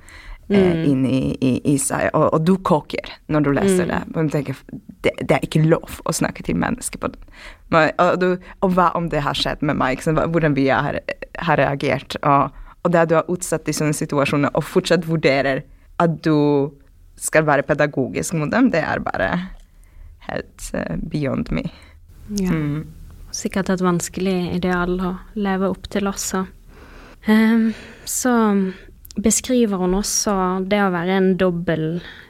eh, 0.50 0.84
inn 0.90 1.06
i, 1.06 1.22
i, 1.40 1.52
i 1.74 1.76
seg. 1.82 2.10
Og, 2.18 2.28
og 2.36 2.46
du 2.46 2.56
koker 2.66 3.12
når 3.32 3.46
du 3.46 3.52
leser 3.58 3.90
det. 3.90 4.02
Men 4.16 4.32
tenker, 4.34 4.58
det, 5.06 5.14
det 5.22 5.38
er 5.38 5.46
ikke 5.46 5.64
lov 5.66 6.00
å 6.06 6.16
snakke 6.16 6.46
til 6.46 6.60
mennesker 6.60 7.02
på 7.02 7.12
den. 7.14 7.30
Men, 7.74 7.92
og, 8.02 8.18
du, 8.22 8.52
og 8.66 8.76
hva 8.78 8.90
om 8.98 9.10
det 9.14 9.24
har 9.26 9.38
skjedd 9.38 9.64
med 9.66 9.80
meg? 9.80 10.04
Hvordan 10.04 10.58
vi 10.58 10.70
har, 10.72 11.00
har 11.46 11.62
reagert. 11.62 12.18
Og, 12.24 12.56
og 12.84 12.94
det 12.96 13.08
du 13.12 13.18
er 13.20 13.32
utsatt 13.32 13.70
i 13.70 13.76
sånne 13.76 13.98
situasjoner 13.98 14.54
og 14.56 14.66
fortsatt 14.66 15.08
vurderer 15.08 15.64
at 16.00 16.22
du 16.24 16.72
skal 17.20 17.44
være 17.48 17.66
pedagogisk 17.68 18.38
mot 18.40 18.52
dem, 18.52 18.70
det 18.72 18.80
er 18.80 19.02
bare 19.04 19.34
helt 20.30 20.70
eh, 20.74 20.96
beyond 21.12 21.52
me. 21.52 21.66
Ja. 22.30 22.54
Mm. 22.54 22.88
Sikkert 23.36 23.70
et 23.70 23.84
vanskelig 23.84 24.56
ideal 24.56 24.96
å 25.04 25.12
leve 25.38 25.70
opp 25.70 25.90
til 25.92 26.10
også. 26.10 26.46
Um, 27.28 27.74
så 28.08 28.32
beskriver 29.24 29.82
hun 29.82 29.98
også 29.98 30.34
det 30.70 30.80
å 30.84 30.92
være 30.94 31.18
en 31.20 31.30
dobbel 31.40 31.86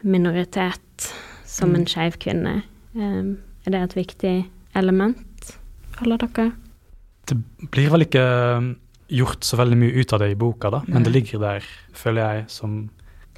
minoritet 0.08 1.10
som 1.50 1.76
en 1.76 1.88
skeiv 1.90 2.18
kvinne. 2.22 2.62
Ehm, 2.96 3.38
er 3.66 3.76
det 3.76 3.82
et 3.84 3.98
viktig 3.98 4.36
element, 4.80 5.56
for 5.92 6.06
alle 6.06 6.20
dere? 6.22 6.52
Det 7.30 7.38
blir 7.74 7.92
vel 7.94 8.06
ikke 8.08 8.24
um, 8.58 8.72
gjort 9.10 9.46
så 9.46 9.60
veldig 9.60 9.78
mye 9.78 10.02
ut 10.02 10.14
av 10.16 10.24
det 10.24 10.32
i 10.34 10.40
boka, 10.40 10.72
da, 10.74 10.82
men 10.88 11.06
det 11.06 11.14
ligger 11.14 11.42
der, 11.44 11.68
føler 11.98 12.22
jeg, 12.24 12.48
som 12.54 12.80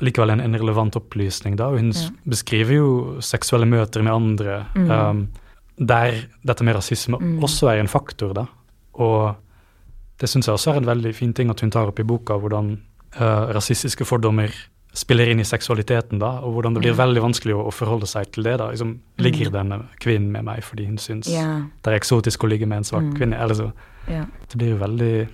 likevel 0.01 0.33
en, 0.33 0.43
en 0.43 0.57
relevant 0.57 0.95
opplysning. 0.97 1.57
da, 1.59 1.69
og 1.71 1.81
Hun 1.81 1.91
ja. 1.95 2.09
beskriver 2.29 2.77
jo 2.77 2.91
seksuelle 3.25 3.67
møter 3.69 4.05
med 4.05 4.13
andre, 4.13 4.61
um, 4.75 5.25
der 5.81 6.23
dette 6.45 6.65
med 6.67 6.77
rasisme 6.77 7.17
også 7.41 7.71
er 7.71 7.81
en 7.81 7.91
faktor. 7.91 8.33
da, 8.37 8.45
Og 8.93 9.35
det 10.21 10.29
syns 10.29 10.47
jeg 10.47 10.53
også 10.53 10.75
er 10.75 10.81
en 10.81 10.91
veldig 10.91 11.13
fin 11.17 11.33
ting 11.33 11.49
at 11.49 11.61
hun 11.61 11.71
tar 11.73 11.89
opp 11.89 11.99
i 11.99 12.07
boka, 12.07 12.37
hvordan 12.37 12.75
rasistiske 13.19 14.05
fordommer 14.05 14.51
spiller 14.93 15.29
inn 15.31 15.39
i 15.39 15.43
seksualiteten, 15.47 16.19
da, 16.19 16.33
og 16.43 16.53
hvordan 16.53 16.73
det 16.75 16.81
blir 16.83 16.95
veldig 16.97 17.21
vanskelig 17.23 17.53
å, 17.55 17.61
å 17.69 17.71
forholde 17.71 18.07
seg 18.07 18.31
til 18.35 18.43
det. 18.43 18.57
da, 18.59 18.69
liksom, 18.73 18.97
Ligger 19.23 19.51
denne 19.53 19.77
kvinnen 20.03 20.31
med 20.31 20.43
meg 20.43 20.63
fordi 20.67 20.85
hun 20.85 20.97
syns 20.97 21.29
Ja. 21.31 21.63
det 21.83 21.93
er 21.93 21.99
eksotisk 21.99 22.43
å 22.43 22.49
ligge 22.51 22.67
med 22.67 22.77
en 22.77 22.83
svak 22.83 23.13
kvinne? 23.17 23.39
eller 23.39 23.55
så 23.55 23.71
Ja. 24.07 24.25
det 24.49 24.57
blir 24.57 24.69
jo 24.75 24.77
veldig 24.77 25.29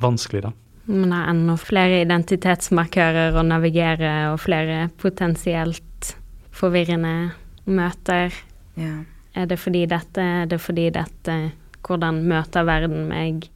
vanskelig, 0.00 0.42
da. 0.42 0.52
Man 0.86 1.12
har 1.12 1.28
enda 1.30 1.56
flere 1.56 2.02
identitetsmarkører 2.04 3.34
å 3.34 3.42
navigere, 3.46 4.32
og 4.32 4.40
flere 4.40 4.90
potensielt 4.98 6.16
forvirrende 6.52 7.32
møter. 7.66 8.32
ja. 8.76 9.04
Er 9.34 9.46
det 9.46 9.58
fordi 9.58 9.86
dette, 9.88 10.20
er 10.20 10.46
det 10.46 10.60
fordi 10.60 10.90
dette 10.92 11.52
Hvordan 11.82 12.22
møter 12.28 12.64
verden 12.64 13.08
meg 13.08 13.48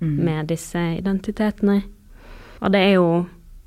med 0.00 0.46
disse 0.48 0.78
identitetene? 0.98 1.82
Og 2.64 2.72
det 2.72 2.80
er 2.80 2.94
jo 2.96 3.08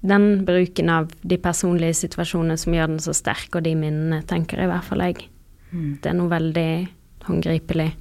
den 0.07 0.45
bruken 0.45 0.89
av 0.89 1.11
de 1.21 1.37
personlige 1.41 1.99
situasjonene 2.01 2.57
som 2.57 2.73
gjør 2.73 2.91
den 2.93 3.03
så 3.03 3.13
sterk, 3.17 3.49
og 3.55 3.65
de 3.65 3.75
minnene, 3.77 4.23
tenker 4.25 4.61
i 4.61 4.69
hvert 4.69 4.85
fall 4.87 5.03
jeg. 5.05 5.27
Det 5.71 6.09
er 6.09 6.17
noe 6.17 6.31
veldig 6.31 6.71
håndgripelig 7.27 7.91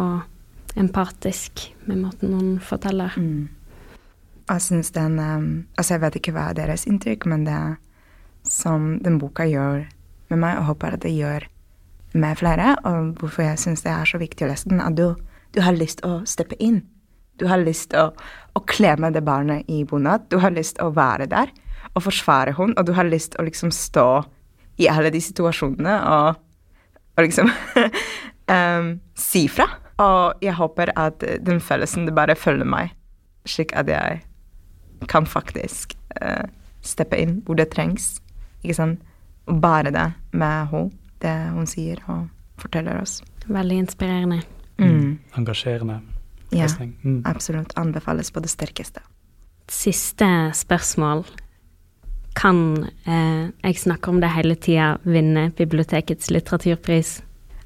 og 0.00 0.78
empatisk 0.80 1.66
med 1.86 2.00
måten 2.04 2.34
hun 2.34 2.52
forteller. 2.62 3.14
Jeg 4.50 4.64
syns 4.64 4.90
den 4.94 5.18
Altså, 5.20 5.94
jeg 5.94 6.02
vet 6.02 6.18
ikke 6.18 6.34
hva 6.34 6.50
er 6.50 6.58
deres 6.58 6.86
inntrykk, 6.88 7.26
men 7.30 7.46
det 7.46 7.60
som 8.46 8.98
den 9.04 9.18
boka 9.20 9.44
gjør 9.46 9.84
med 10.30 10.38
meg, 10.38 10.58
og 10.58 10.70
håper 10.70 10.96
at 10.96 11.02
det 11.04 11.12
gjør 11.12 11.46
med 12.12 12.38
flere, 12.40 12.74
og 12.84 13.12
hvorfor 13.20 13.44
jeg 13.44 13.58
syns 13.58 13.84
det 13.84 13.92
er 13.92 14.08
så 14.08 14.18
viktig 14.18 14.46
å 14.46 14.50
lese 14.50 14.70
den, 14.70 14.80
at 14.82 14.96
du, 14.96 15.14
du 15.54 15.60
har 15.62 15.76
lyst 15.76 16.02
å 16.06 16.22
steppe 16.26 16.58
inn. 16.58 16.82
Du 17.40 17.46
har 17.48 17.62
lyst 17.62 17.90
til 17.94 18.04
å, 18.04 18.28
å 18.56 18.62
klemme 18.68 19.10
det 19.14 19.24
barnet 19.24 19.68
i 19.72 19.82
bunad. 19.88 20.28
Du 20.28 20.38
har 20.42 20.52
lyst 20.52 20.76
til 20.76 20.90
å 20.90 20.94
være 20.96 21.28
der 21.30 21.52
og 21.96 22.04
forsvare 22.04 22.52
henne, 22.58 22.76
og 22.78 22.86
du 22.86 22.92
har 22.94 23.08
lyst 23.08 23.32
til 23.32 23.42
å 23.42 23.46
liksom 23.48 23.72
stå 23.74 24.22
i 24.80 24.88
alle 24.92 25.10
de 25.12 25.20
situasjonene 25.24 25.96
og, 26.06 26.36
og 27.16 27.24
liksom 27.24 27.48
um, 27.48 28.92
si 29.28 29.46
fra. 29.50 29.66
Og 30.00 30.44
jeg 30.44 30.56
håper 30.56 30.92
at 30.96 31.24
den 31.44 31.60
følelsen 31.60 32.06
det 32.08 32.16
bare 32.16 32.36
følger 32.38 32.68
meg, 32.68 32.94
slik 33.48 33.74
at 33.76 33.88
jeg 33.88 34.20
kan 35.08 35.26
faktisk 35.28 35.96
uh, 36.20 36.44
steppe 36.84 37.18
inn 37.20 37.40
hvor 37.46 37.58
det 37.60 37.70
trengs. 37.74 38.18
Ikke 38.60 38.76
sant? 38.76 39.02
Og 39.48 39.60
bare 39.64 39.92
det 39.92 40.10
med 40.36 40.70
henne, 40.72 40.92
det 41.20 41.34
hun 41.56 41.68
sier 41.68 42.00
og 42.08 42.28
forteller 42.60 43.00
oss. 43.00 43.18
Veldig 43.48 43.82
inspirerende. 43.86 44.42
Mm. 44.80 45.18
Engasjerende 45.36 46.00
Ja. 46.50 46.66
Mm. 47.04 47.22
absolutt. 47.26 47.72
Anbefales 47.78 48.30
på 48.30 48.42
det 48.42 48.50
sterkeste. 48.50 49.02
Siste 49.70 50.26
spørsmål. 50.54 51.24
Kan 52.38 52.90
eh, 53.06 53.50
jeg 53.62 53.78
snakker 53.78 54.14
om 54.14 54.20
det 54.22 54.30
hele 54.34 54.56
tida 54.58 54.96
vinne 55.06 55.50
bibliotekets 55.56 56.30
litteraturpris? 56.30 57.20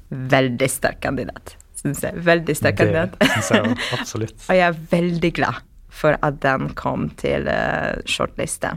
Veldig 0.09 0.69
sterk 0.69 1.01
kandidat, 1.05 1.55
syns 1.79 2.03
jeg. 2.05 2.17
Veldig 2.25 2.55
sterk 2.57 2.77
kandidat. 2.81 3.17
Jeg 3.21 3.77
absolutt. 3.97 4.37
Og 4.47 4.57
jeg 4.57 4.67
er 4.67 4.81
veldig 4.91 5.31
glad 5.37 5.61
for 5.95 6.17
at 6.25 6.41
den 6.43 6.73
kom 6.77 7.09
til 7.17 7.47
uh, 7.49 7.95
shortliste. 8.09 8.75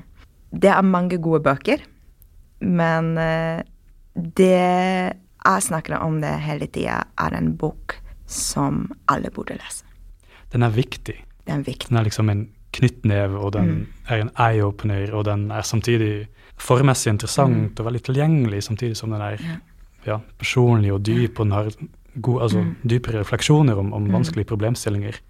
Det 0.53 0.71
er 0.73 0.87
mange 0.87 1.19
gode 1.21 1.43
bøker, 1.45 1.83
men 2.65 3.17
uh, 3.19 3.61
det 4.15 5.17
jeg 5.49 5.65
snakker 5.65 5.99
om 6.03 6.21
det 6.23 6.35
hele 6.45 6.67
tida, 6.67 7.03
er 7.19 7.37
en 7.37 7.53
bok 7.57 7.97
som 8.29 8.87
alle 9.09 9.31
burde 9.33 9.57
lese. 9.57 9.88
Den 10.53 10.65
er 10.67 10.73
viktig. 10.75 11.17
Den 11.47 11.61
er 11.61 11.67
viktig. 11.67 11.89
Den 11.91 12.01
er 12.01 12.09
liksom 12.09 12.33
en 12.33 12.49
knyttneve, 12.77 13.39
og 13.39 13.53
den 13.57 13.87
er 14.09 14.23
en 14.23 14.31
eye-opener, 14.37 15.13
og 15.17 15.25
den 15.25 15.51
er 15.51 15.65
samtidig 15.67 16.29
formmessig 16.61 17.15
interessant 17.15 17.81
og 17.81 17.87
veldig 17.87 18.03
tilgjengelig, 18.11 18.63
samtidig 18.67 18.97
som 18.99 19.15
den 19.15 19.23
er 19.25 19.41
ja, 20.07 20.19
personlig 20.39 20.93
og 20.93 21.07
dyp, 21.07 21.39
og 21.39 21.47
den 21.47 21.57
har 21.57 21.71
god, 22.23 22.43
altså, 22.43 22.65
dype 22.91 23.15
refleksjoner 23.15 23.79
om, 23.79 23.93
om 23.93 24.13
vanskelige 24.13 24.51
problemstillinger. 24.51 25.21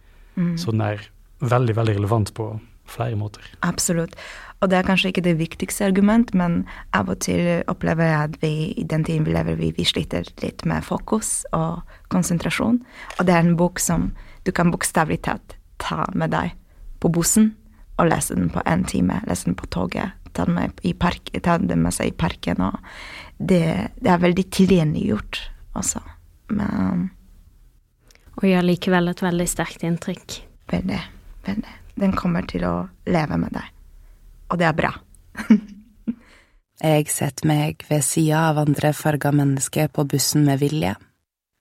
Så 0.57 0.71
den 0.71 0.81
er 0.81 1.09
veldig, 1.41 1.77
veldig 1.77 1.95
relevant 1.97 2.35
på 2.35 2.53
flere 2.89 3.17
måter. 3.17 3.43
Absolutt. 3.63 4.15
Og 4.61 4.71
det 4.71 4.79
er 4.79 4.87
kanskje 4.87 5.13
ikke 5.13 5.23
det 5.23 5.37
viktigste 5.39 5.87
argument, 5.87 6.33
men 6.35 6.65
av 6.97 7.11
og 7.13 7.21
til 7.23 7.63
opplever 7.71 8.09
jeg 8.09 8.31
at 8.31 8.39
vi 8.43 8.53
i 8.75 8.85
den 8.91 9.05
tiden 9.05 9.27
vi 9.27 9.35
lever, 9.37 9.59
vi, 9.59 9.71
vi 9.77 9.85
sliter 9.87 10.27
litt 10.43 10.65
med 10.67 10.87
fokus 10.87 11.45
og 11.53 11.85
konsentrasjon. 12.09 12.81
Og 13.19 13.27
det 13.27 13.35
er 13.35 13.45
en 13.45 13.59
bok 13.61 13.79
som 13.83 14.11
du 14.49 14.53
kan 14.57 14.71
bokstavelig 14.73 15.21
talt 15.27 15.59
ta 15.77 16.07
med 16.17 16.33
deg 16.33 16.55
på 17.03 17.11
bussen 17.13 17.51
og 17.99 18.09
lese 18.09 18.33
den 18.39 18.49
på 18.49 18.63
én 18.65 18.87
time. 18.89 19.21
Lese 19.29 19.51
den 19.51 19.59
på 19.59 19.69
toget, 19.69 20.15
ta 20.33 20.47
den 20.49 20.57
med, 20.57 20.81
i 20.89 20.95
park, 20.97 21.29
ta 21.45 21.59
den 21.61 21.83
med 21.83 21.93
seg 21.93 22.13
i 22.13 22.17
parken. 22.17 22.63
Og 22.65 22.79
det, 23.37 23.93
det 24.01 24.13
er 24.15 24.23
veldig 24.23 24.47
tilgjengeliggjort 24.57 25.41
også. 25.77 26.01
Men 26.57 27.11
Og 28.39 28.47
gjør 28.49 28.65
likevel 28.65 29.13
et 29.13 29.23
veldig 29.23 29.49
sterkt 29.51 29.85
inntrykk. 29.85 30.39
veldig, 30.73 31.01
veldig. 31.45 31.75
Den 31.99 32.15
kommer 32.17 32.47
til 32.49 32.65
å 32.65 32.89
leve 33.11 33.37
med 33.37 33.53
deg. 33.53 33.69
Og 34.49 34.59
det 34.63 34.69
er 34.71 34.79
bra. 34.79 34.95
Jeg 36.79 37.09
setter 37.11 37.49
meg 37.51 37.85
ved 37.91 38.05
sida 38.07 38.47
av 38.53 38.63
andre 38.63 38.95
farga 38.95 39.33
mennesker 39.35 39.91
på 39.91 40.07
bussen 40.09 40.47
med 40.47 40.63
vilje, 40.63 40.95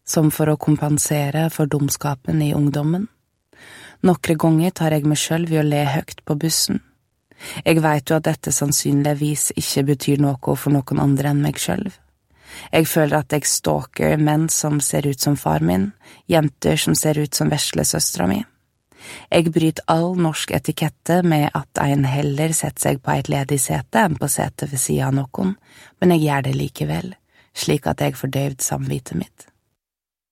som 0.07 0.31
for 0.31 0.49
å 0.49 0.57
kompensere 0.57 1.47
for 1.53 1.69
dumskapen 1.69 2.41
i 2.41 2.53
ungdommen. 2.55 3.07
Nokre 4.07 4.37
ganger 4.39 4.73
tar 4.77 4.95
jeg 4.95 5.07
meg 5.09 5.19
sjøl 5.19 5.47
ved 5.49 5.63
å 5.63 5.67
le 5.67 5.83
høyt 5.89 6.23
på 6.25 6.37
bussen. 6.39 6.81
Jeg 7.65 7.81
veit 7.83 8.09
jo 8.09 8.17
at 8.17 8.25
dette 8.25 8.53
sannsynligvis 8.53 9.51
ikke 9.59 9.83
betyr 9.91 10.21
noe 10.23 10.55
for 10.57 10.73
noen 10.73 11.01
andre 11.01 11.33
enn 11.33 11.43
meg 11.43 11.59
sjøl. 11.61 11.85
Jeg 12.71 12.87
føler 12.89 13.19
at 13.19 13.33
jeg 13.35 13.45
stalker 13.49 14.17
menn 14.17 14.47
som 14.49 14.79
ser 14.81 15.07
ut 15.09 15.21
som 15.21 15.35
far 15.37 15.61
min, 15.61 15.91
jenter 16.31 16.79
som 16.79 16.95
ser 16.95 17.19
ut 17.19 17.35
som 17.35 17.51
veslesøstera 17.51 18.29
mi. 18.29 18.39
Jeg 19.29 19.51
bryter 19.53 19.85
all 19.91 20.15
norsk 20.19 20.51
etikette 20.57 21.19
med 21.23 21.51
at 21.55 21.83
en 21.83 22.07
heller 22.09 22.55
setter 22.55 22.89
seg 22.89 23.03
på 23.03 23.13
et 23.13 23.29
ledig 23.31 23.59
sete 23.61 24.07
enn 24.07 24.17
på 24.17 24.29
setet 24.31 24.71
ved 24.71 24.81
sida 24.81 25.11
av 25.11 25.19
noen, 25.19 25.53
men 26.01 26.15
jeg 26.15 26.25
gjør 26.25 26.47
det 26.47 26.55
likevel, 26.57 27.13
slik 27.53 27.87
at 27.87 28.01
jeg 28.01 28.17
får 28.17 28.33
døyvd 28.33 28.65
samvittet 28.65 29.19
mitt. 29.19 29.47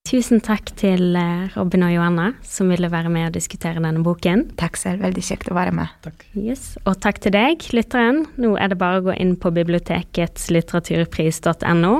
Tusen 0.06 0.38
takk 0.38 0.70
til 0.78 1.16
eh, 1.18 1.48
Robin 1.56 1.82
og 1.82 1.90
Johanna 1.90 2.28
som 2.46 2.68
ville 2.70 2.86
være 2.92 3.10
med 3.10 3.26
og 3.26 3.34
diskutere 3.34 3.82
denne 3.82 4.04
boken. 4.06 4.44
Takk 4.60 4.78
selv, 4.78 5.02
veldig 5.02 5.24
kjekt 5.26 5.50
å 5.50 5.56
være 5.56 5.72
med. 5.74 5.90
Takk. 6.04 6.22
Yes. 6.38 6.76
Og 6.86 7.00
takk 7.02 7.18
til 7.24 7.34
deg, 7.34 7.66
lytteren. 7.74 8.22
Nå 8.38 8.52
er 8.54 8.70
det 8.70 8.78
bare 8.78 9.00
å 9.00 9.06
gå 9.08 9.16
inn 9.18 9.34
på 9.40 9.50
bibliotekets 9.56 10.46
litteraturpris.no, 10.54 11.94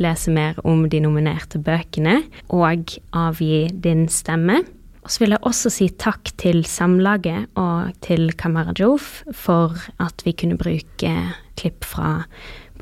lese 0.00 0.32
mer 0.32 0.62
om 0.64 0.86
de 0.88 1.02
nominerte 1.04 1.60
bøkene 1.60 2.22
og 2.48 2.96
avgi 3.12 3.66
din 3.84 4.06
stemme. 4.08 4.62
Og 5.02 5.12
så 5.12 5.24
vil 5.24 5.34
jeg 5.34 5.44
også 5.44 5.74
si 5.74 5.90
takk 6.00 6.32
til 6.40 6.62
Samlaget 6.64 7.50
og 7.58 7.92
til 8.06 8.30
Kamarajov 8.38 9.12
for 9.36 9.76
at 10.00 10.24
vi 10.24 10.32
kunne 10.38 10.56
bruke 10.56 11.14
klipp 11.60 11.84
fra 11.84 12.22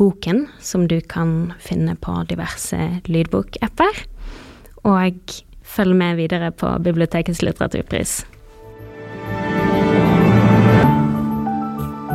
boken, 0.01 0.47
som 0.61 0.87
du 0.89 1.01
kan 1.01 1.53
finne 1.61 1.97
på 2.01 2.15
diverse 2.31 2.79
lydbokapper. 3.09 4.05
Og 4.83 5.13
følg 5.63 5.97
med 5.97 6.17
videre 6.17 6.51
på 6.53 6.73
Bibliotekets 6.83 7.43
litteraturpris. 7.43 8.21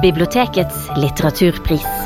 Bibliotekets 0.02 0.90
litteraturpris. 0.98 2.05